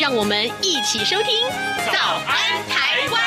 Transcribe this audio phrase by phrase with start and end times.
[0.00, 1.46] 让我们一起收听
[1.92, 3.20] 《早安台湾》。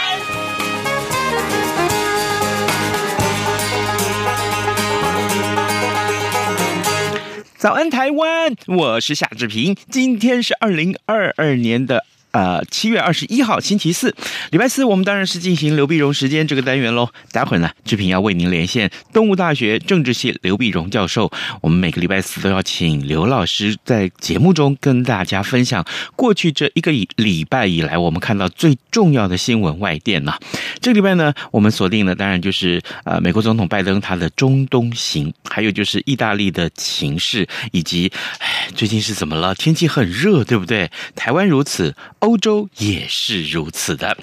[7.59, 12.05] 早安台湾，我是夏志平，今天是二零二二年的。
[12.33, 14.15] 呃，七月二十一号星期四，
[14.49, 17.07] 礼拜四，我们当然是进行刘碧荣时间这个单元喽。
[17.31, 21.31] 待会儿呢，志平要为您连线东吴大学政治系刘碧荣教授。
[21.61, 30.33] 我们每个礼拜四都要请刘老师在节目中跟大家分享过去这一个礼拜以来我们看到最重要的新闻外电呢。
[30.81, 39.53] 这个礼拜呢，我们锁定的当然就是呃，美国总统拜登他的中东行，还有就是意大利的情势，以及唉，最近是怎么了？
[39.53, 40.89] 天气很热，对不对？
[41.15, 41.95] 台湾如此。
[42.23, 44.17] 欧洲也是如此的。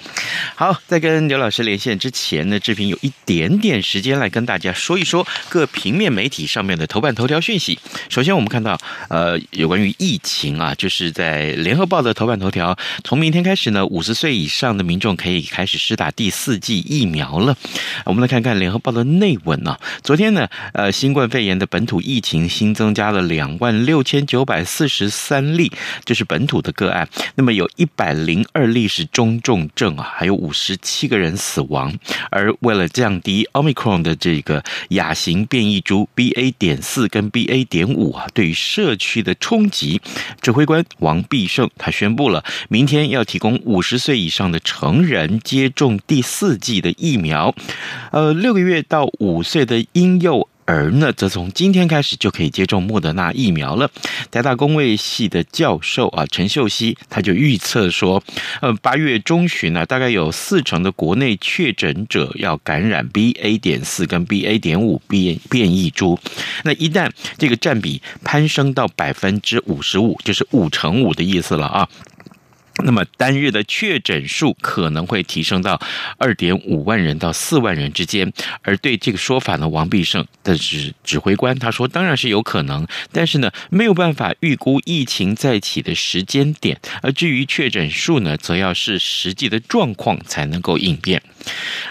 [0.55, 7.77] 好，在跟刘老师连线之前呢，志平有一点点时间来跟大家说一说各平面媒体上面的头版头条讯息。
[8.09, 8.75] 首先，我们看到
[9.09, 17.55] 呃，有关于疫情啊，就是在联合报的头版头条，从明天开始呢，五十岁以上的民众可以开始施打第四剂疫苗了。
[18.05, 19.79] 我们来看看联合报的内文啊。
[20.03, 25.71] 昨天呢，呃，新冠肺炎的本土疫情新增加了两万六千九百四十三例，
[26.03, 27.07] 就是本土的个案。
[27.35, 31.93] 那么有一百零二例是中重症啊，还有五十七个人死亡。
[32.29, 36.53] 而为了降低 Omicron 的这个亚型变异株 BA.
[36.57, 37.65] 点四跟 BA.
[37.65, 40.01] 点五啊，对于社区的冲击，
[40.41, 47.53] 指挥官王必胜他宣布了，明天要提供五十岁以上的成人接种第四剂的疫苗，
[48.11, 50.47] 呃，六个月到五岁的婴幼。
[50.71, 53.91] 而呢，则从今天开始就可以接种莫德纳疫苗了。
[54.31, 58.23] 台大公卫系的教授啊，陈秀熙他就预测说，
[58.61, 63.59] 呃，八月中旬呢，大概有四成的国内确诊者要感染 BA.
[63.59, 64.57] 点四跟 BA.
[64.59, 66.17] 点五变变异株。
[66.63, 71.89] 那一旦这个占比攀升到百分之五十五，就是五成五的意思了啊。
[72.83, 75.79] 那么单日的确诊数可能会提升到
[76.17, 78.31] 二点五万人到四万人之间，
[78.63, 91.21] 而对这个说法呢，王必胜的指指挥官他说，当然是有可能，但是呢，没有办法预估疫情再起的时间点，而至于确诊数呢，则要是实际的状况才能够应变。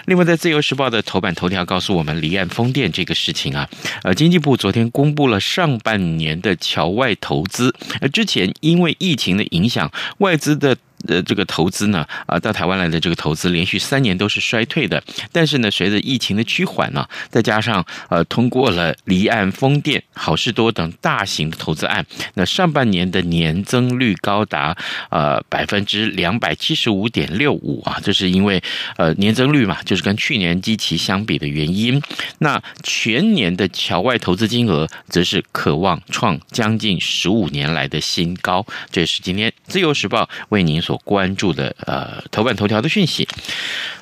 [0.05, 3.69] 另外，在自由时报的头版头条告诉我们，离岸风电这个事情啊，
[4.03, 10.77] 呃，经济部昨天公布了上半年的侨外投资，而之前因为疫情的影响，外资的。
[11.07, 15.01] 呃，这个投资呢，啊，到台湾来的这个投资连续三年都是衰退的。
[15.31, 24.75] 但是呢，随着疫情的趋缓呢，再加上呃，通过了离岸风电、好事多等大型的投资案，那上半年的年增率高达
[25.09, 28.61] 呃百分之两百七十五点六五啊，这是因为
[28.97, 32.01] 呃年增率嘛，就是跟去年基期相比的原因。
[32.39, 38.65] 那全年的侨外投资金额则是渴望创将近十五年来的新高。
[38.91, 40.81] 这也是今天自由时报为您。
[40.91, 43.25] 所关注的呃头版头条的讯息，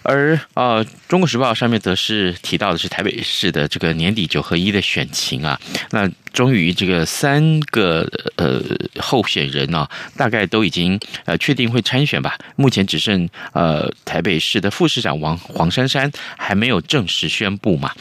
[0.01, 5.59] 而呃《中国时报》上面则是提到的是台北市的这个年底九合一的选情啊，
[5.91, 6.09] 那。
[6.31, 8.61] 终于，这个三个呃
[8.99, 12.37] 候选人呢、大概都已经呃确定会参选吧。
[12.55, 17.91] 目前只剩呃台北市的副市长王黄珊珊还没有正式宣布嘛。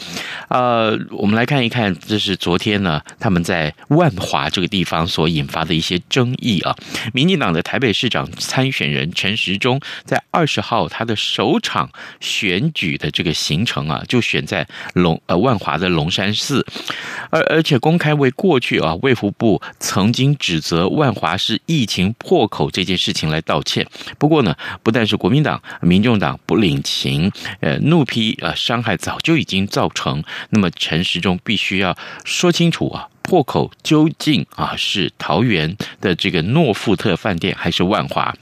[0.48, 6.76] 呃，我们来看一看，这是昨天呢他们在万华这个地方所引发的一些争议啊。
[7.14, 11.90] 民进党的台北市长参选人陈时中在二十号他的首场
[12.20, 16.66] 选举的这个行程啊，就选在龙呃万华的龙山寺，
[17.30, 18.17] 而而且公开。
[18.18, 23.86] 为过去啊，卫福部曾经指责万华是疫情破口这件事情来道歉。
[24.18, 27.30] 不过呢，不但是国民党、民众党不领情，
[27.60, 30.22] 呃，怒批啊，伤害早就已经造成。
[30.50, 38.34] 那么陈时中必须要说清楚啊，破口究竟啊是桃园的这个诺富特饭店还是万华？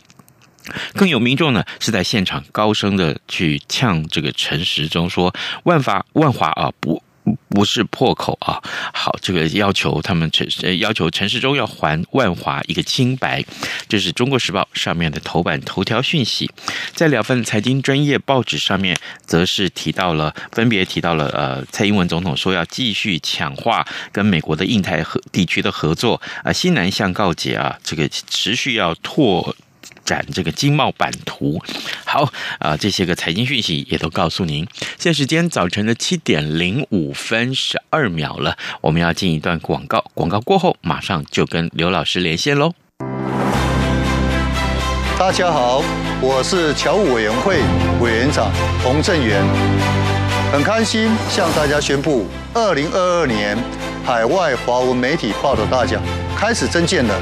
[0.94, 5.32] 更有民众呢是在现场高声的去呛这个陈时中说：
[5.62, 7.00] 万法万华啊不。
[7.48, 8.60] 不是破口啊！
[8.92, 10.46] 好，这个要求他们陈
[10.78, 13.44] 要求陈时中要还万华一个清白，
[13.88, 16.50] 这是中国时报上面的头版头条讯息。
[16.94, 29.54] 在两份财经专业报纸上面，则是提到了，分别提到了呃，蔡英文总统说要继续强化跟美国的印太和地区的合作啊，西南向告捷啊，这个持续要拓。
[30.06, 31.60] 展这个经贸版图。
[32.06, 34.66] 好啊、这些个财经讯息也都告诉您。
[34.98, 42.72] 现在时间早晨的七点零五分十二秒了，我们要进一段广告，广告过后马上就跟刘老师连线喽。
[45.18, 45.82] 大家好，
[46.20, 47.58] 我是侨务委员会
[48.00, 48.50] 委员长
[48.82, 49.42] 洪正元，
[50.52, 53.56] 很开心向大家宣布，二零二二年
[54.04, 56.02] 海外华文媒体报道大奖
[56.36, 57.14] 开始征件了。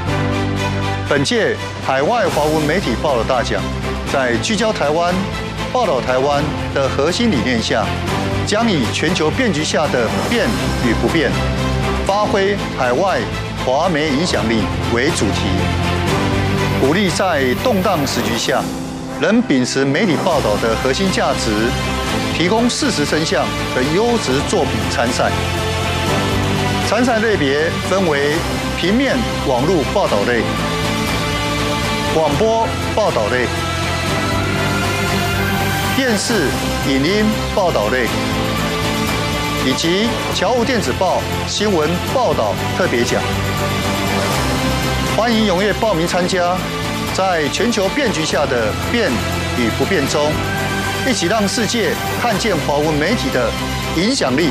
[1.06, 1.55] 本届
[1.87, 3.62] 海外华文媒体报道大奖，
[4.11, 5.15] 在聚焦台湾、
[5.71, 6.43] 报道台湾
[6.75, 7.85] 的核心理念下，
[8.47, 10.47] 将以全球变局下的变
[10.83, 11.31] 与不变，
[12.06, 13.21] 发挥海外
[13.67, 14.62] 华媒影响力
[14.95, 15.43] 为主题。
[16.81, 18.62] 鼓励在动荡时局下，
[19.21, 21.51] 仍秉持媒体报道的核心价值，
[22.35, 25.31] 提供事实真相的优质作品参赛。
[26.89, 28.33] 参赛类别分为
[28.79, 29.17] 平面、
[29.47, 30.43] 网络报道类、
[32.15, 32.65] 广播
[32.95, 33.45] 报道类、
[35.97, 36.47] 电视、
[36.89, 37.25] 影音
[37.57, 38.07] 报道类，
[39.67, 43.21] 以及侨务电子报新闻报道特别奖。
[45.17, 46.57] 欢迎踊跃报名参加，
[47.15, 49.11] 在全球变局下的变
[49.59, 50.31] 与不变中，
[51.09, 51.91] 一起让世界
[52.23, 53.51] 看见华文媒体的
[53.97, 54.51] 影响力。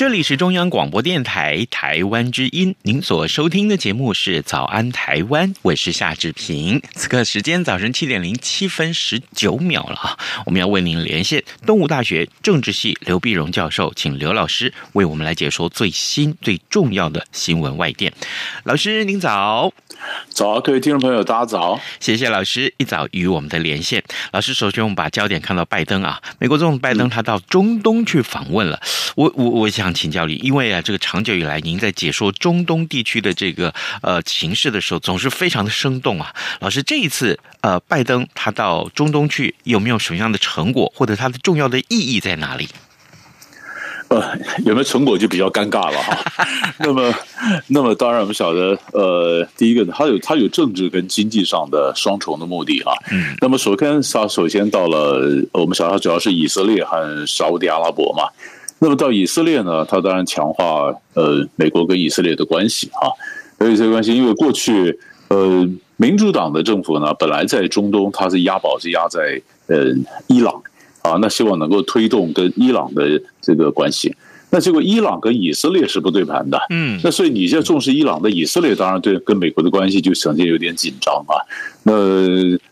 [0.00, 6.80] 这里是中央广播电台台湾之音，您所收听的节目是《早安台湾》，我是夏志平。
[6.94, 10.18] 此刻时间早晨七点零七分十九秒了啊！
[10.46, 18.10] 我们要为您连线东吴大学政治系刘碧荣教授，请刘老师为我们来解说最新最重要的新闻外电。
[18.64, 19.70] 老师您早，
[20.30, 24.02] 早，各位听众朋友，大家早，谢谢老师一早与我们的连线。
[24.32, 28.80] 老师，首先我们把焦点看到拜登啊，美国总统拜登他到中东去访问了，
[29.14, 29.89] 我我我想。
[29.92, 33.72] 请教你，因为啊，这个长久以来，您在解说中东地区的这个
[34.02, 36.34] 呃情势的时候，总是非常的生动啊。
[36.60, 42.68] 老师，这一次呃，拜登他到中东去，有没有什么样的成果，或者他的重要的意义在哪里？
[44.08, 46.18] 呃，有没有成果就比较尴尬了哈。
[46.80, 47.14] 那么，
[47.68, 52.92] 那么当然我们晓得，呃，第一个呢，他有他有政治跟经济上的双重的目的啊。
[53.12, 53.36] 嗯。
[53.40, 58.24] 那么首先他首先到了我们晓得，他主要是以色列和沙乌地阿拉伯嘛。
[58.82, 63.12] 那么到以色列呢，他当然强化呃美国跟以色列的关系啊，
[63.58, 64.98] 有一些关系，因为过去
[65.28, 65.68] 呃
[65.98, 69.84] 民主党的政府呢，本来在中东他是押宝是押在呃
[70.28, 70.62] 伊朗
[71.02, 74.16] 啊，那希望能够推动跟伊朗的这个关系。
[74.50, 81.38] 那结果伊朗跟以色列是不对盘的，嗯，那所以你现在重视伊朗的以色列，当然对跟美国的关系就呈现有点紧张啊。
[81.84, 81.92] 那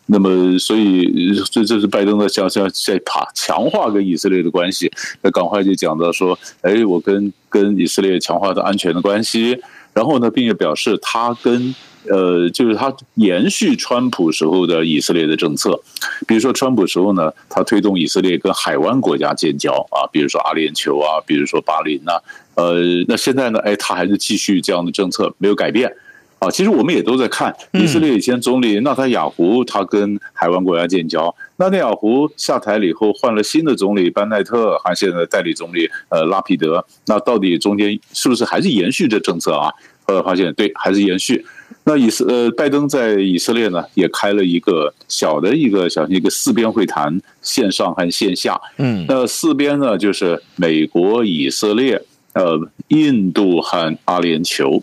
[0.07, 4.91] 那么所以这这是拜登的想想在爬强化跟以色列的关系，
[5.23, 9.59] 那赶快就讲到说，哎，我跟跟以色列强化的安全的关系，
[9.95, 11.75] 然后呢，并且表示他跟。
[12.11, 15.79] 呃，就是他延续川普时候的以色列的政策，
[16.27, 22.13] 比如说川普时候呢，他推动以色列跟海湾国家建交啊，比如说阿联酋啊，比如说巴林呐，
[22.55, 25.93] 呃，那现在呢，哎，他还是继续这样的政策，没有改变
[26.39, 26.51] 啊。
[26.51, 39.71] 其实我们也都在看以色列以前总理纳塔雅胡，他跟海湾国家建交，纳塔雅胡下台了以后，换了新的总理班奈特，还现在的代理总理呃拉皮德，那到底中间是不是还是延续这政策啊？
[40.07, 41.45] 后来发现对，还是延续。
[41.85, 48.61] 那以色呃，拜登在以色列呢，也开了一个小的一个小型一个四边会谈，线上和线下。
[48.77, 52.03] 嗯，那四边呢，就是美国、以色列、
[52.35, 54.83] 呃，印度和阿联酋。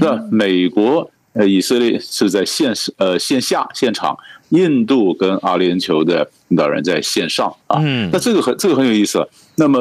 [0.00, 4.16] 那美国呃，以色列是在线呃线下现场，
[4.54, 7.80] 印度跟阿联酋的领导人在线上啊。
[7.82, 9.26] 嗯，那这个很这个很有意思。
[9.56, 9.78] 那么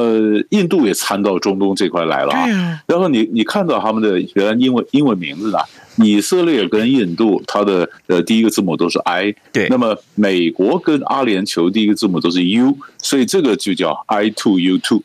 [0.49, 2.79] 印度也参到中东这块来了啊。
[2.85, 5.57] 然后你你看到他们的原来英文英文名字呢？
[5.97, 9.67] 以色列跟印度，它的呃第一个字母都是 I，对。
[9.69, 15.03] 那么美国跟阿联酋第一个字母都是 U，所以这个就叫 I two U two，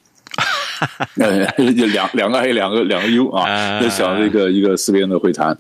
[1.21, 5.57] 呃，两两个 I 两个两个 U 啊，就想这个一个四边的会谈。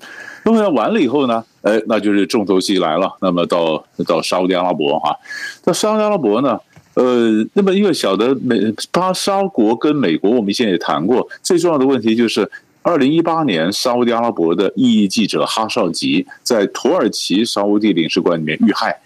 [0.52, 3.12] 那么完了以后呢，哎，那就是重头戏来了。
[3.20, 5.16] 那么到到沙乌地阿拉伯哈，
[5.64, 6.58] 到沙乌地阿拉伯呢，
[6.94, 8.56] 呃，那么因为晓得美
[8.90, 12.50] 巴沙国跟美国，我们以前也谈过，最重要的问题就是，
[12.82, 18.96] 二零一八年沙乌地阿拉伯的异议记者哈绍吉在土耳其沙乌地领事馆里面遇害。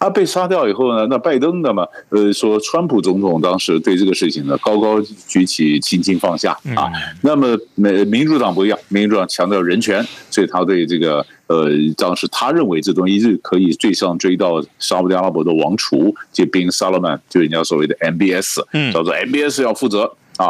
[0.00, 6.90] 他被杀掉以后呢，那拜登的嘛，呃，说川普总统当时对这个事情呢高高举起，轻轻放下啊。
[7.20, 18.64] 那么美民主党不一样，民主党强调人权，所以他对这个呃，当时他认为这东西是可以追上追到沙乌地阿拉伯的王储，就 Bin Salman，就人家所谓的 MBS，
[18.94, 20.48] 叫做 MBS 要负责啊。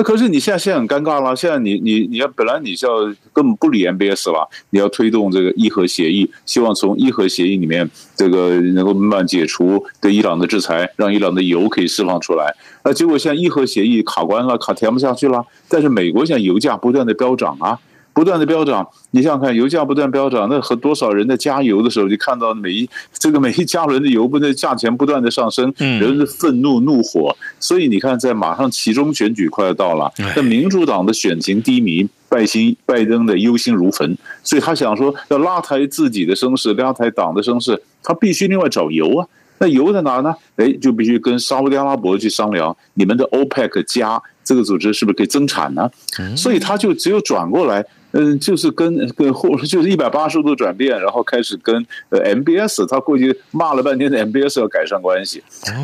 [0.00, 3.04] 那可是你现在现在很尴尬了，现在你你你要本来你是要
[3.34, 12.56] 根本不理 MBS 了，你要推动这个伊核协议，希望从伊核协议里面这个能够慢慢解除对伊朗的制裁，让伊朗的油可以释放出来。
[12.82, 15.44] 那结果现在伊核协议卡关了，卡填不下去了。
[15.68, 17.78] 但是美国现在油价不断的飙涨啊。
[18.20, 27.34] 不断的飙涨，你想想看，油价不断飙涨，那和多少人在加油的时候，就看到每一这个每一加仑的油，不那价钱不断的上升，人的愤怒怒火。
[27.58, 39.26] 所以你看，在马上其中选举快要到了，那民主党的选情低迷，拜新拜登的忧心如焚，所以他想说要拉抬自己的声势，拉抬党的声势，他必须另外找油啊。
[39.60, 40.34] 那油在哪呢？
[40.56, 45.90] 哎，就必须跟沙乌地阿拉伯去商量，你们的 OPEC 加这个组织是不是可以增产呢？
[46.36, 47.82] 所以他就只有转过来。
[48.12, 55.42] 嗯，就是跟跟后就是一百八十度转变，然后开始跟呃 MBS，他过去骂了半天的 MBS 要改善关系。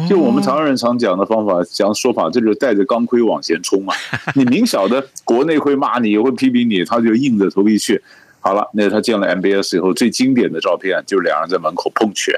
[0.09, 3.95] 就我们台湾人常讲的方法，讲说法，这就是带着钢盔往前冲嘛！
[4.35, 8.03] 你明晓得国内会骂你，会批评你，他就硬着头皮去。
[8.41, 12.35] 好了，那他见了 MBS 以后，最经典的照片就是两人在门口碰拳。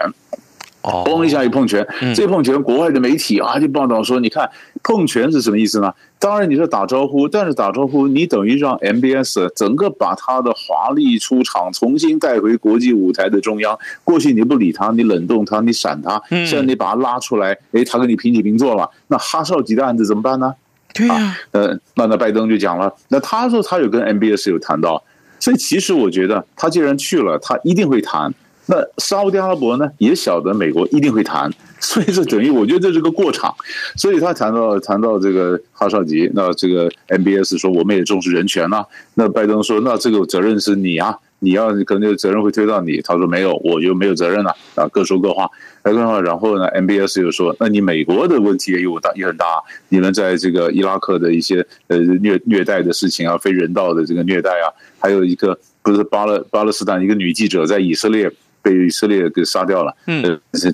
[0.81, 4.49] 嘣一下一碰拳，这碰拳，国外的媒体啊就报道说，你看
[4.83, 5.93] 碰拳是什么意思呢？
[6.19, 13.79] 当然你是打招呼，但是打招呼你等于让 MBS 整个把他的华丽出场重新带回国际舞台的中央。
[14.03, 18.91] 过去你不理他，你冷冻他，你闪他，现在你把他拉出来，哎，他跟你平起平坐了。
[19.07, 20.53] 那哈少吉的案子怎么办呢？
[20.93, 25.01] 对呀，呃，那那拜登就讲了，那他说他有跟 MBS 有谈到，
[25.39, 28.35] 所以其实我觉得他既然去了，他一定会谈。
[28.67, 33.55] 那沙乌地阿拉伯呢，也晓得美国一定会谈，所以这等于我觉得这是个过场，
[33.97, 45.49] 所以他谈到谈到这个哈绍吉，那这个 MBS 说我们也重视人权呐、那拜登说那这个责任是你啊，你要可能责任会推到你，他说没有，我就没有责任了啊，各说各话，
[45.83, 49.45] 各说话，然后呢，MBS 又说，那你美国的问题也有大也很大，
[49.89, 54.67] 你们在这个伊拉克的一些呃虐虐待的事情啊，非人道的这个虐待啊，
[54.99, 58.31] 还有一个不是巴勒巴勒斯坦一个女记者在以色列。
[58.63, 60.23] 被以色列给杀掉了，嗯，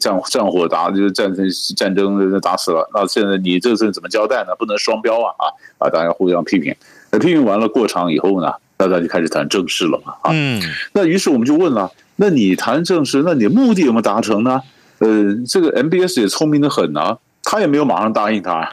[0.00, 2.88] 战战火打就是战争战争打死了。
[2.94, 4.54] 那现在你这是怎么交代呢？
[4.58, 5.44] 不能双标啊啊
[5.78, 5.90] 啊！
[5.90, 6.74] 大家互相批评。
[7.10, 10.30] 那批评完了过场以后呢，大家就开始谈正事了嘛啊。
[10.32, 10.60] 嗯，
[10.92, 14.60] 那于是我们就问了：那你谈正事，那你目的有没有达成呢？
[14.98, 18.70] 呃，这个 MBS 也聪明的很啊，他也没有马上答应他，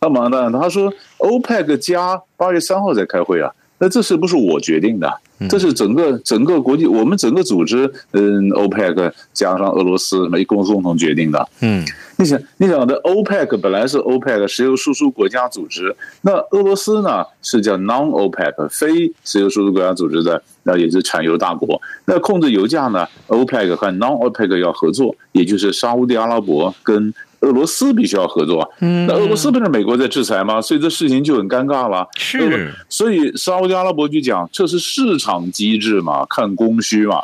[0.00, 3.50] 他马上答应他，他说 OPEC 加八月三号再开会啊。
[3.78, 5.20] 那这是不是我决定的？
[5.48, 11.48] 这是整个整个国际，我们整个组织，嗯，OPEC 加上俄罗斯，美国共同决定的。
[11.60, 11.84] 嗯，
[12.16, 21.80] 你想，你想的 OPEC 本来是 OPEC 石油输出国家组织，那俄罗斯呢是叫 Non-OPEC 非石油输出国家组织的，那也是产油大国。
[22.06, 27.12] 那控制油价呢，OPEC 和 Non-OPEC 要合作，也就是沙乌地阿拉伯跟。
[27.44, 30.60] 俄罗斯必须要合作，那俄罗斯不是美国在制裁吗？
[30.60, 32.06] 所以这事情就很尴尬了。
[32.16, 37.22] 是，所以沙乌地阿拉伯就讲这是市场机制嘛，看供需嘛，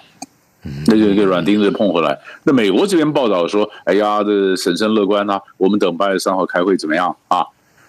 [0.87, 2.19] 那就给软钉子碰回来。
[2.45, 7.45] 那美国这边报道说，哎呀，这审慎乐观呐，我们等八月三号开会怎么样啊？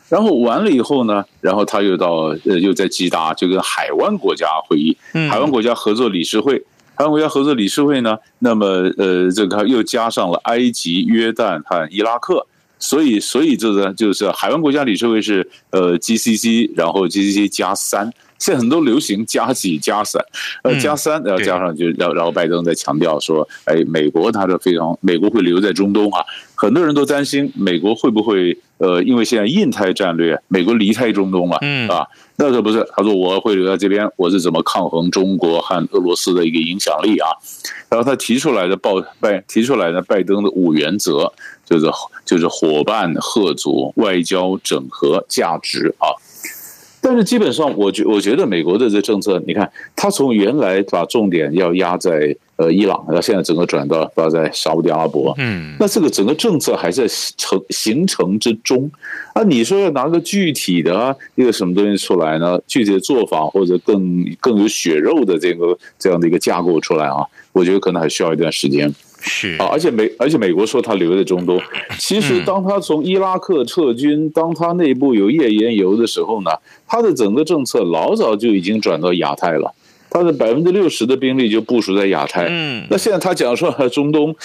[0.07, 4.97] 然后完了以后呢，然后他又到呃，又在吉达就跟海湾国家会议，
[5.29, 6.61] 海湾国家合作理事会。
[7.01, 8.63] 海湾国家合作理事会呢，那么
[8.95, 12.45] 呃，这个又加上了埃及、约旦和伊拉克，
[12.77, 18.13] 所以所以这个就是海湾国家理事会是呃 GCC，然后 GCC 加三。
[18.37, 20.23] 现在很多流行加几加三，
[20.63, 26.25] 呃，加三，然后加上就，然后然后拜登在强调说，哎，美国他是非常，美国会留在中东啊，
[26.61, 37.29] 很多人都担心美国会不会，呃，因为现在印太战略，美国离开中东了，嗯啊，那可不是，他说我会留在这边，我是怎么抗衡中国和俄罗斯的一个影响力啊？
[37.89, 41.33] 然后他提出来的报拜提出来的拜登的五原则，
[41.65, 41.87] 就是
[42.23, 46.13] 就是伙伴、合作、外交、整合、价值啊。
[47.01, 58.89] 但是基本上，我觉我觉得美国的这政策，你看，他从原来把重点要压在呃伊朗，那现在整个转到到在沙乌地阿拉伯，嗯，那这个整个政策还在成形成之中
[59.33, 59.41] 啊。
[59.43, 62.59] 你说要拿个具体的一个什么东西出来呢？
[62.67, 68.93] 具体的做法或者更更有血肉的这个这样的一个架构出来啊，我觉得可能还需要一段时间。
[69.23, 71.59] 是啊，而且美而且美国说他留在中东，
[71.99, 76.49] 其实当他从伊拉克撤军，当他内部有页岩油的时候呢，
[76.87, 79.71] 他的整个政策老早就已经转到亚太了，
[80.11, 82.45] 他的百分之六十的兵力就部署在亚太。
[82.47, 84.35] 嗯，那现在他讲说中东，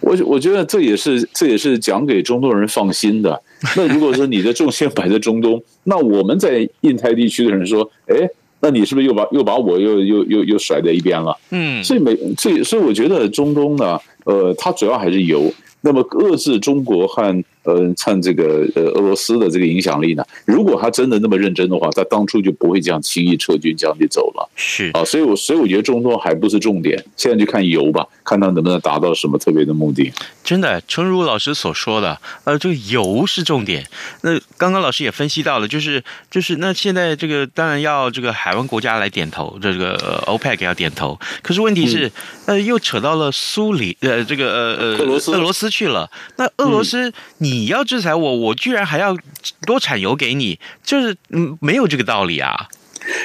[0.00, 3.42] 我我觉得这也是这也是讲给中东人放心的。
[3.76, 8.28] 那如果说你的重心摆在中东， 那我们在印太地区的人说，哎。
[8.60, 11.36] 那你是不是又把又把我又又又又甩在一边了？
[11.50, 15.52] 嗯，所以美，所以所以我觉得中东呢，呃，它主要还是油。
[15.82, 24.48] 那么遏制中国和呃，趁这个呃俄罗斯的这个影响力呢，如果他真的那么认真的话，他当初就不会这样轻易撤军，这样就走了。
[24.54, 30.12] 是啊，所以我所以我觉得中东还不是重点，现在就看油吧，看他能不能达到什么特别的目的。
[30.44, 33.86] 真的，诚如老师所说的，呃，这个油是重点。
[34.20, 41.18] 那刚刚老师也分析到了，就是就是那现在这个当然要这个海湾国家来点头，这个 OPEC 要点头。
[41.40, 42.08] 可是问题是，
[42.44, 46.10] 嗯、呃，又扯到了苏里呃这个呃呃俄罗斯俄罗斯去了。
[46.36, 47.53] 那俄罗斯你。
[47.54, 49.16] 你要制裁我，我居然还要
[49.64, 52.68] 多产油给你，就是嗯，没有这个道理啊。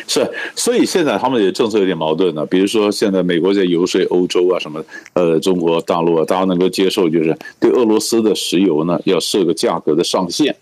[0.08, 2.46] 是，所以现在他们的政策有点矛盾呢。
[2.46, 4.84] 比如说，现在美国在游说欧洲啊，什么
[5.14, 10.56] 呃，中国大陆啊，大家能够接受，就是对俄罗斯的石油呢，要设个价格的上限。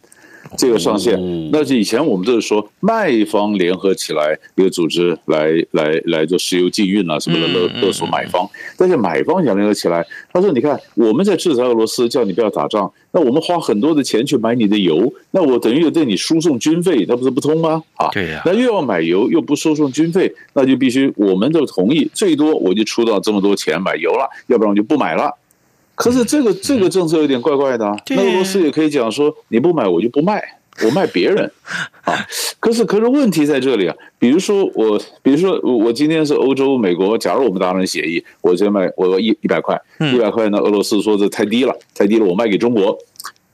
[0.58, 1.18] 这个上限，
[1.52, 17.84] 那就以前我们都是说卖方联合起来一个组织来来来做石油禁运啊什么的勒勒索买方，但是买方想联合起来，他说：“你看我们在制裁俄罗斯，叫你不要打仗，那我们花很多的钱去买你的油，那我等于又对你输送军费，那不是不通吗？
[17.96, 25.32] 啊，对呀，那又要买油又不输送军费，那就必须我们都同意，最多我就出到这么多钱买油了，要不然我就不买了。”
[25.98, 30.42] 可是这个这个政策有点怪怪的啊，那俄罗斯也可以讲说，你不买我就不卖，
[30.86, 31.52] 我卖别人
[32.06, 32.14] 啊。
[32.60, 39.76] 可是可是问题在这里啊，比如说我，比如说我我今天是欧洲、美国，假如我们达成协议，我先卖我要一一百块，
[40.14, 42.96] 一百块呢，俄罗斯说这太低了，太低了，我卖给中国。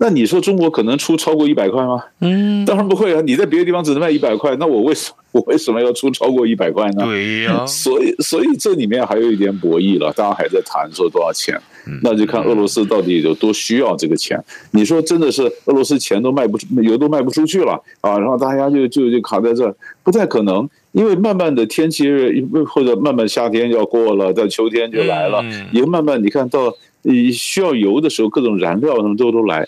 [0.03, 2.03] 那你说中国可能出超过一百块吗？
[2.19, 3.21] 嗯，当然不会啊。
[3.21, 7.05] 你在别的地方只能卖一百块，那我为什么我为什么要出超过一百块呢？
[7.05, 7.63] 对呀、啊。
[7.65, 11.57] 所以所以这里面还有一点博弈了，大家还在谈说多少钱，
[12.01, 14.37] 那就看俄罗斯到底有多需要这个钱。
[14.71, 22.29] 你说真的是俄罗斯钱都卖不出，油都卖不出去了啊，然后大家就就就卡在这，不太可能，因为慢慢的天气热，
[22.65, 29.65] 或者慢慢夏天要过了，到秋天就来了，也慢慢你看到你需要油的时候，各种燃料什么都都来。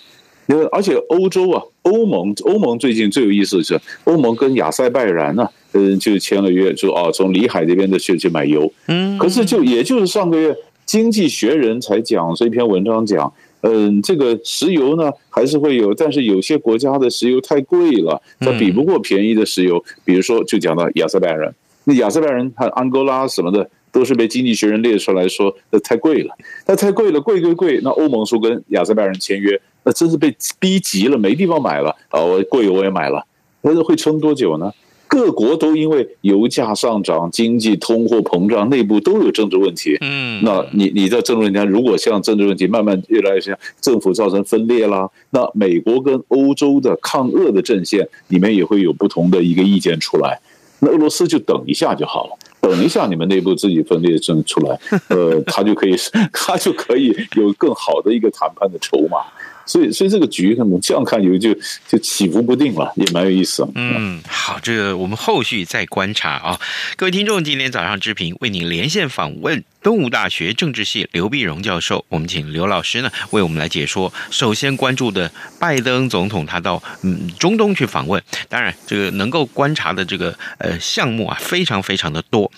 [0.47, 8.71] 因为而且欧洲啊，欧盟欧盟最近最有意思的是，欧盟跟亚塞拜然呢、啊，嗯，就签了约，说啊，从里海这边的去去买油。
[8.87, 10.51] 嗯，可是就也就是上个月，
[10.85, 13.31] 《经济学人》才讲这篇文章讲，
[13.61, 19.83] 嗯，这个石油呢还是会有，但是有些国家的石油太贵了，它比不过便宜的石油。
[20.03, 21.53] 比如说，就讲到亚塞拜然，
[21.85, 23.69] 那亚塞拜然和安哥拉什么的。
[23.95, 26.35] 都是被经济学人列出来说，那太贵了，
[26.67, 27.79] 那太贵了，贵贵贵。
[27.81, 32.19] 那欧盟说跟亚塞拜然签约，那真是被逼急了，没地方买了啊！
[32.19, 33.25] 我贵我也买了，
[33.61, 34.73] 那会撑多久呢？
[35.07, 39.95] 各国都因为油价上涨、经济通货膨胀，内部都有政治问题。
[40.01, 50.39] 嗯，那你你在政治问题，如果像政治问题慢慢越来越像政府造成分裂啦，那美国跟欧洲的抗俄的阵线里面也会有不同的一个意见出来。
[50.79, 52.31] 那俄罗斯就等一下就好了。
[52.59, 54.77] 等一下，你们内部自己分裂出出来，
[55.09, 55.95] 呃，他就可以，
[56.33, 59.19] 他就可以有更好的一个谈判的筹码。
[59.65, 61.53] 所以，所以这个局可能这样看，有就
[61.87, 63.67] 就起伏不定了，也蛮有意思。
[63.75, 66.59] 嗯，好，这个我们后续再观察啊。
[66.95, 74.11] 各位听众，今天早上之平为您连线访问东吴大学政治系刘碧荣教授，我们请刘老师呢为我们来解说。
[74.31, 82.51] 首先关注的拜登总统他到嗯中东去访问，当然这个能够观察的这个呃项目啊非常非常的多。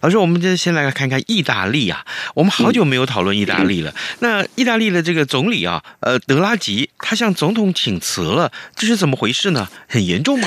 [0.00, 3.94] 老师，我们就先来看看意大利啊，我们好久没有讨论意大利了。
[4.18, 6.44] 那意大利的这个总理啊，呃德。
[6.44, 9.66] 拉吉他向总统请辞了，这是怎么回事呢？
[9.88, 10.46] 很严重吗？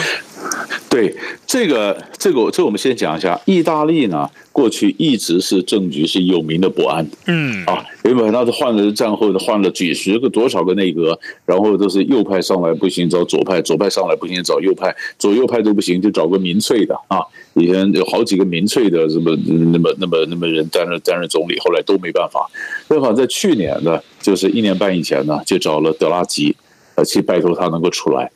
[0.89, 3.39] 对，这个这个，这个我们先讲一下。
[3.45, 17.19] 意大利呢，过去一直是政局是有名的不安，嗯啊，因为他是换了战后的换了几十个多少个内阁，然后都是右派上来不行找左派，左派上来不行找右派，左右派都不行就找个民粹的啊。
[17.53, 22.49] 以前有好几个民粹的什么那么那么那么人担任担任总理，后来都没办法。
[22.87, 26.55] 正好在去年呢，就是一年半以前呢，就找了德拉吉，
[26.95, 28.31] 呃，去拜托他能够出来。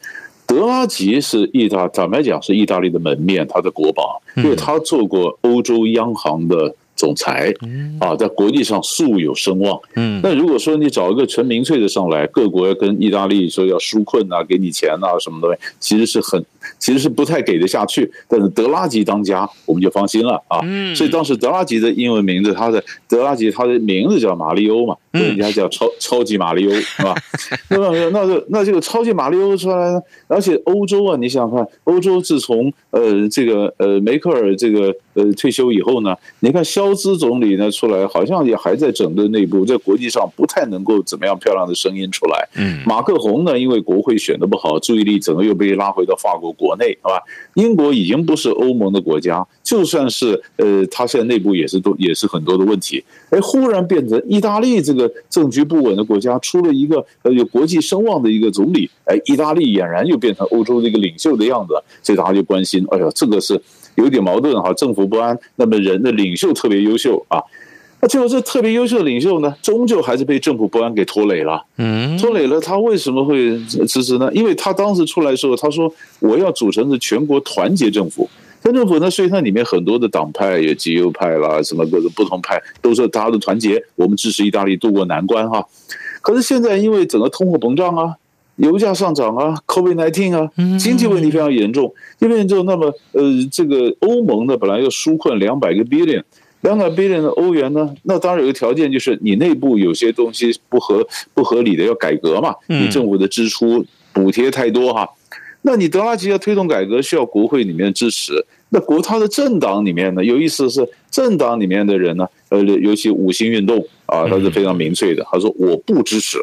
[0.52, 7.54] 德拉吉是意大，坦白讲是意大利的门面，他的国宝，因为他做过欧洲央行的总裁，
[8.02, 9.80] 啊，在国际上素有声望。
[9.96, 16.44] 嗯，那如果说你找一个纯民粹的上来，各国要跟意大利说要纾困啊，给你钱啊，什么东西，其实是很，
[16.80, 18.12] 其实是不太给得下去。
[18.28, 20.60] 但是德拉吉当家，我们就放心了啊。
[20.64, 27.16] 嗯，所以当时德拉吉的英文名字，他的德拉吉他的名字叫马里欧嘛，人家叫超超级马里欧，是吧？
[27.70, 42.48] 那么那就那这个超级马里欧出来呢，而且欧洲啊，你想想看，欧洲自从呃这个呃梅克尔这个呃退休以后呢，你看肖兹总理呢出来，好像也还在整顿内部，在国际上不太能够怎么样漂亮的声音出来。
[42.56, 47.22] 嗯，马克宏呢，因为国会选的不好，注意力整个又被拉回到法国国内，好吧？
[47.56, 53.04] 英国已经不是欧盟的国家，就算是呃，他现在内部也是都也是很多的问题。
[53.30, 63.62] 哎，忽然变成意大利这个政局不稳的国家，出了一个呃有国际声望的一个总理，哎，意大利俨然又变成欧洲的一个领袖的样子，所以大家就关心，哎呀，这个是。
[63.96, 67.38] 有点矛盾哈，政府不安，那么人的领袖特别优秀啊，
[68.02, 71.64] 那结果这特别优秀的领袖呢，终究还是被政府不安给拖累了。
[71.78, 74.30] 嗯，拖累了，他为什么会辞职呢？
[74.34, 78.28] 因为他当时出来的时候，他说我要组成是全国团结政府，
[78.64, 85.64] 团政府呢，所以它里面很多的党派，有极右派啦，什么各种不同派，都是大家的团结，我们支持意大利渡过难关哈。
[86.22, 88.16] 可是现在因为整个通货膨胀啊。
[88.58, 91.92] 油价上涨啊，COVID-19 啊，经济问题非常严重。
[92.20, 96.22] 因为就那么呃，这个欧盟呢，本来要纾困两百个 billion，
[96.62, 102.56] 两百 billion 的欧元呢，那当然有个条件，就是你内部有些东西不合不合理的要改革嘛。
[102.68, 105.10] 你政府的支出补贴太多哈，
[105.64, 108.34] 那你德拉吉要推动改革，需要国会里面支持。
[108.70, 116.38] 那国他的政党里面呢，有意思的是政党里面的人呢，呃，尤其五星运动啊，他是非常明确的，他说我不支持。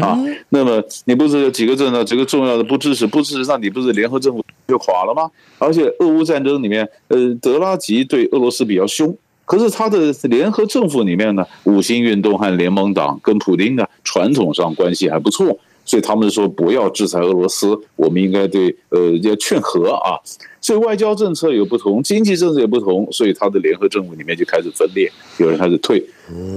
[0.00, 0.16] 啊，
[0.50, 5.28] 那么你不是有几个政党，几个重要的不支持，不支持，那你不是联合政府就垮了吗？
[5.58, 9.12] 而且俄乌战争里面，呃，德拉吉对俄罗斯比较凶，
[9.50, 20.14] 可是他的联合政府里面呢，五星运动和联盟党跟普京呢，传统上关系还不错，所以他们说不要制裁俄罗斯，我们应该对呃要劝和啊。
[20.60, 26.00] 所以外交政策有不同，经济政策也不同，所以他的联合政府里面就开始分裂，有人开始退。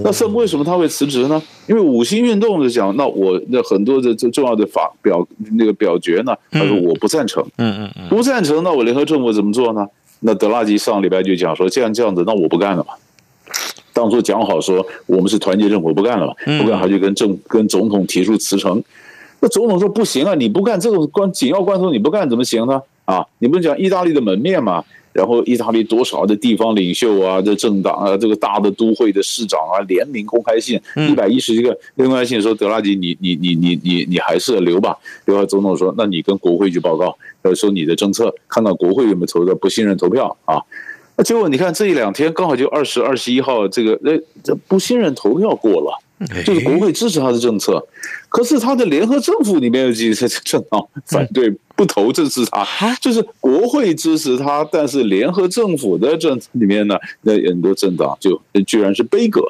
[0.03, 1.41] 那是为什么他会辞职呢？
[1.67, 5.27] 因为五星运动是讲，那我那很多的这重要的法表
[5.57, 9.87] 那个表决呢，他说我不赞成，嗯嗯嗯，不赞成，那我联合政府怎么做呢？
[10.25, 12.93] 那德拉吉上礼拜就讲说，既然这样子，那我不干了嘛。
[13.91, 18.81] 当初讲好说我们是团结政府，不干了嘛，不干他就跟政跟总统提出辞呈。
[19.39, 22.81] 那总统说不行啊，你不干这种关紧要关头你不干怎么行呢？
[23.05, 24.83] 啊，你不是讲意大利的门面嘛？
[25.13, 34.97] 然后意大利多少的地方领袖啊，这政党啊，这个大的都会的市长啊，联名公开信一百一十一个公开信说德拉吉你你你你你你还是留吧。
[35.23, 37.15] 然后总统说，那你跟国会去报告，
[37.55, 40.59] 说你的政策，看到国会有没有投的不信任投票啊？
[41.15, 44.11] 那结果你看这一两天刚好就二十二十一号这个那
[44.43, 46.02] 这不信任投票过了。
[46.45, 47.85] 就是国会支持他的政策，
[48.29, 59.41] 可是他的联合政府里面有几个政党反对不投支持他，就是国会支持他，但是联合政府的政里面呢，那很多政党就居然是悲歌。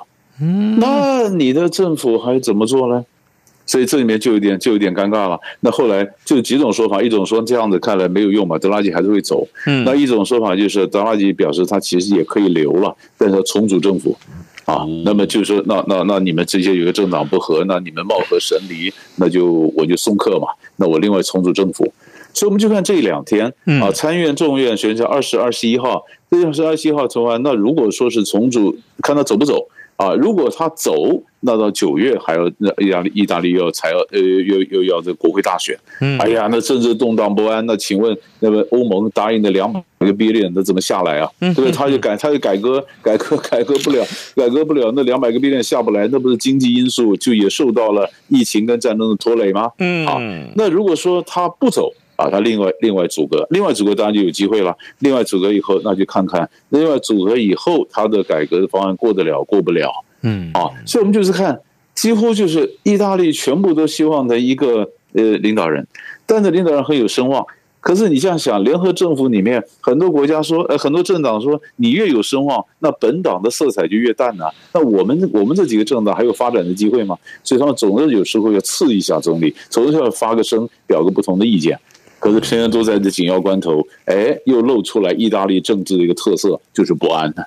[0.42, 3.06] 嗯，那你的政府还怎么做呢？
[3.66, 5.40] 所以这里面就有点就有点尴尬了。
[5.62, 9.48] 那后来就几种说法，一种说这样子看来没有用嘛，德拉吉还是会走。
[9.66, 14.18] 嗯，那一种说法就是德拉吉表示他其实也可以留了，但是要重组政府。
[14.66, 19.46] 啊，那么就是说，那那那你们这些有个政党不合，那你们貌合神离，那就
[19.76, 20.48] 我就送客嘛，
[20.78, 21.92] 那我另外重组政府。
[22.34, 29.68] 所以我们就看这两天啊，参院众院选举二十二十一号，这二十二十一号投完，那如果说是重组，看他走不走。
[30.04, 41.30] 啊，如果他走，那到九月还要那意大利意大利要才要呃又又要这国会大选，嗯，哎呀，那政治动荡不安，那请问那么欧盟答应的两百个 billion 那怎么下来啊？
[41.40, 41.72] 对不对？
[41.72, 49.72] 他就改，他就改革，改革改革不了，改革不了，那两百个 billion 下不来，那不是经济因素就也受到了疫情跟战争的拖累吗？
[49.80, 50.20] 嗯，啊，
[50.56, 51.92] 那如果说他不走。
[52.16, 54.76] 啊，他另外另外组阁，另外组阁当然就有机会了。
[55.00, 59.92] 另外组阁以后，那就看看另外组阁以后他的改革的方案过得了过不了。
[60.22, 61.60] 嗯，啊，所以我们就是看，
[61.94, 65.86] 几乎就是意大利全部都希望的一个呃领导人，
[66.26, 67.46] 但是领导人很有声望。
[67.82, 74.46] 可是你这样想，联合政府里面很多国家说，呃，很多政党说，你越有声望，那本党的色彩就越淡呐。
[74.74, 77.18] 那我们我们这几个政党还有发展的机会吗？
[77.44, 81.78] 所以他们总是有时候要刺一下总理，总是要发个声，表个不同的意见。
[82.24, 87.46] 可是偏偏都在这紧要关头，哎，又露出来意大利政治的一个特色，就是不安 的。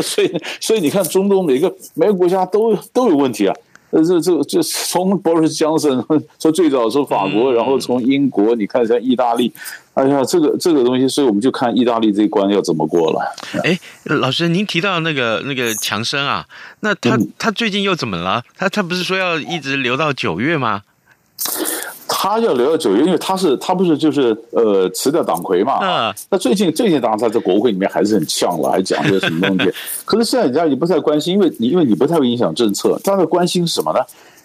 [0.00, 3.54] 所以，所以你看，中东每个每个国家都都有问题啊。
[3.92, 6.04] 这这这这从 Boris Johnson
[6.38, 9.50] 说最早说法国，然后从英国，你看像意大利，
[9.94, 13.34] 哎呀，这个这个东西，所以我们就看意大利这一关要怎么过了。
[13.64, 16.46] 哎，老师，您提到那个那个强生啊，
[16.80, 18.42] 那他他最近又怎么了？
[18.56, 20.82] 他他不是说要一直留到九月吗？
[22.28, 25.78] 他要留到九月，因为他是他不是就是呃辞掉党魁嘛？
[25.80, 26.14] 嗯。
[26.30, 29.72] 那最近最近当然他在国会里面还是很呛了，还讲这个什么东西。
[30.04, 34.00] 可是现在人家也不太关心，因为你因为你不太会影响政策，他在关心什么呢？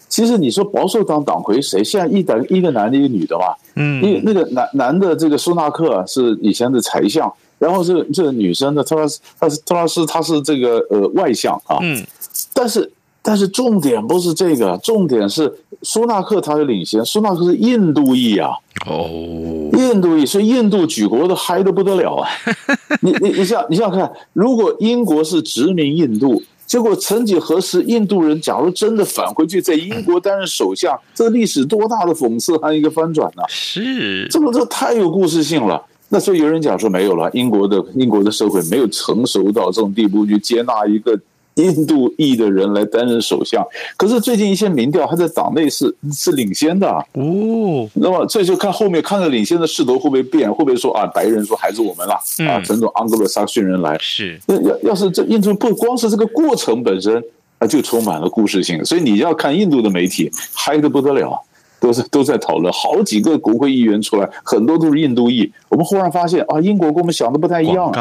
[0.10, 1.84] 其实你说保守党党魁谁？
[1.84, 3.46] 现在一男一个男的，一个女的嘛。
[3.76, 4.04] 嗯。
[4.04, 11.78] 因为那个男男的这个苏纳克是以前的财相，然后这个这个女生的特拉斯特特拉斯她是这个呃外相啊。
[11.82, 12.06] 嗯。
[12.54, 12.92] 但是。
[13.24, 15.54] 但是重点不是这个，重点是
[15.84, 18.50] 苏纳克他是领先，苏纳克是印度裔啊，
[18.88, 22.28] 哦，印度裔，所以印度举国都嗨得不得了啊！
[23.02, 33.44] 你你你想你想想看，如果英国是殖民印度，结果曾几何时，印度人假如真的返回去在英国担任首相，这历史多大的讽刺和一个翻转呢？
[33.48, 35.80] 是，这么这太有故事性了。
[36.10, 41.20] 那所以有人讲说没有了，英国的英国的社会没有成熟到这种地步去接纳一个。
[41.62, 47.90] 印度裔的人来担任首相，可是最近一些民调，他在党内是是领先的哦。
[47.94, 52.14] 那么这就看后面看着领先的势头会不会变，会不会说啊，白人说还是我们了
[52.50, 54.40] 啊，整种盎格鲁撒克逊人来是。
[54.48, 57.24] 那要要是这印度不光是这个过程本身
[57.60, 58.84] 啊，就充满了故事性。
[58.84, 61.40] 所以你要看印度的媒体嗨的不得了，
[61.80, 65.52] 都是都在讨论，好几个国会议员出来，很多都是印度裔。
[65.70, 67.92] 我们忽然发现啊，英国跟我们想的不太一样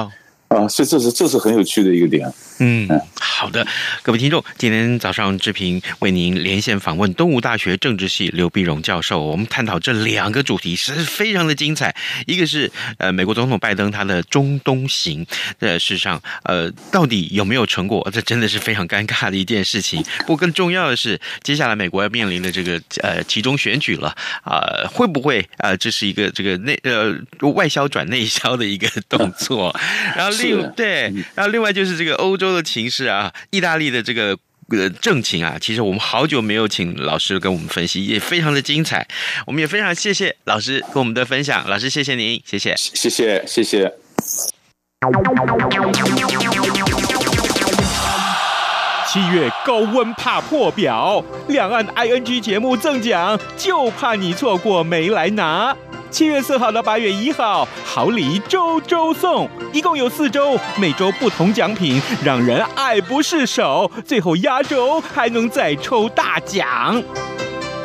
[0.51, 2.29] 啊，所以这是这是很有趣的一个点。
[2.59, 3.65] 嗯，好的，
[4.03, 11.95] 各位听众，今天早上志平为您连线访问东吴大学政治系刘碧荣教授，我们探讨这两个主题是非常的精彩。
[12.27, 15.25] 一个是呃，美国总统拜登他的中东行，
[15.61, 18.07] 呃，事实上呃，到底有没有成果？
[18.13, 20.03] 这真的是非常尴尬的一件事情。
[20.19, 24.09] 不过更重要的是，接下来美国要面临的这个呃其中选举了
[24.43, 27.15] 啊，呃，会不会啊，呃，这是一个这个内呃
[27.53, 29.75] 外销转内销的一个动作？
[30.15, 32.51] 然后另对，然后另外就是这个欧洲。
[32.51, 34.37] 的情势啊，意大利的这个
[34.71, 39.07] 呃政情啊，其实我们好久没有请老师跟我们分析，也非常的精彩。
[39.47, 43.95] 我们也非常谢谢老师跟我们的分享，老师谢谢您，谢谢，谢谢，谢谢。
[49.07, 55.77] 七月高温怕破表，两岸 ING 节目赠奖，就怕你错过没来拿。
[56.11, 63.91] 七月四号到八月一号，好礼周周送，一共有四周，每周不同奖品，让人爱不释手。
[64.05, 67.01] 最后压轴还能再抽大奖。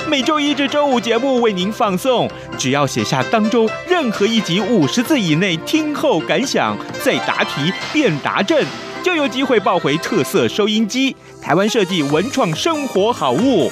[0.07, 8.65] 每周一至周五节目为您放送，只要写下当周任何一集五十字以内听后感想，再答题变答正，
[9.03, 13.71] 就有机会抱回特色收音机、台湾设计文创生活好物、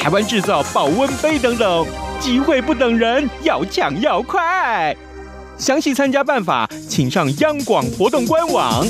[0.00, 1.86] 台湾制造保温杯等等。
[2.22, 4.96] 机会不等人，要抢要快！
[5.58, 8.86] 详细参加办法，请上央广活动官网。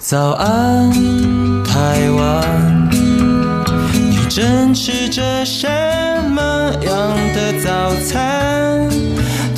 [0.00, 0.92] 早安，
[1.64, 2.88] 台湾，
[3.92, 5.68] 你正吃着什
[6.30, 8.88] 么样的早餐？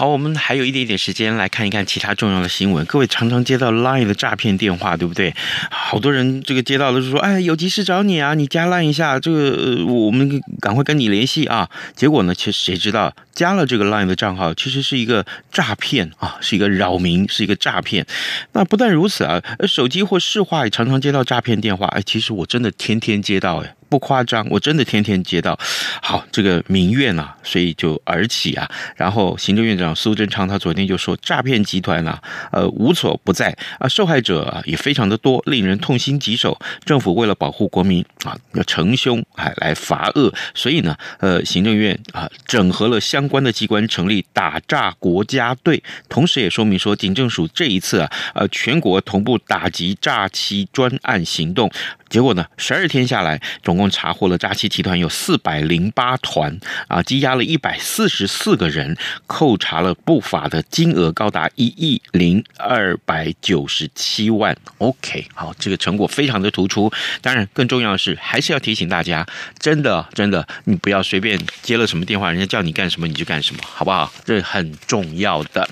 [0.00, 2.82] 好，我们还有一点点时间来看一看其他重要的新闻。
[2.86, 5.34] 各位常常接到 Line 的诈骗电话，对不对？
[5.70, 11.68] 好多人这个接到的是说，哎，有急事找你啊，你加 Line 一下，这个我们赶快跟你联系啊。
[11.94, 18.06] 结果呢，其实谁知道加了这个 Line 的账号，其实是一个诈骗啊，是一个扰民，是一个诈骗。
[18.52, 21.86] 那不但如此啊，手机或市话也常常接到诈骗电话。
[21.86, 23.74] 哎，其实我真的天天接到，哎。
[23.90, 25.58] 不夸张，我真的天天接到。
[26.00, 28.70] 好，这个民怨啊，所以就而起啊。
[28.94, 32.22] 然后行政院长苏贞昌他昨天就说，诈骗集团啊，
[32.52, 36.56] 呃，无所不在啊，受害者啊也非常的多，令人痛心疾首。
[36.84, 51.70] 政府为了保护国民啊，要惩凶哎来罚恶，所以呢，呃，行政院啊整合了相关的机关，成立打诈国家队，同时也说明说，警政署这一次啊，呃，全国同步打击诈欺专案行动。
[52.10, 58.96] 结果呢，十二天下来，总共查获了诈欺集团有四百零八团啊，羁押了一百四十四个人，
[59.28, 64.56] 扣查了不法的金额高达一亿零二百九十七万。
[64.78, 66.92] OK，好，这个成果非常的突出。
[67.22, 69.24] 当然，更重要的是，还是要提醒大家，
[69.60, 74.12] 真的真的，你不要随便接了什么电话，人家叫你干什么你就干什么，好不好？
[74.24, 75.68] 这很重要的。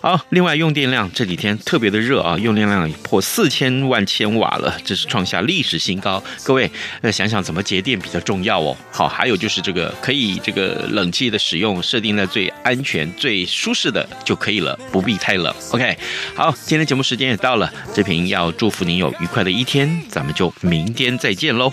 [0.00, 6.22] 好，另外用电量这几天特别的热啊，用电量破四千万千瓦了，这是创下历史新高。
[6.44, 8.76] 各位，那，想想怎么节电比较重要哦。
[8.92, 15.52] 好，还有就是这个可以这个冷气的使用设定在最安全、最舒适的就可以了，不必太冷。
[15.72, 15.98] OK，
[16.36, 21.72] 好，今天节目时间也到了，这瓶要祝福您有愉快的一天，咱们就明天再见喽。